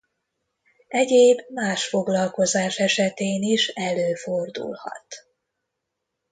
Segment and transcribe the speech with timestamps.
[0.87, 5.05] Egyéb más foglalkozás esetén is előfordulhat.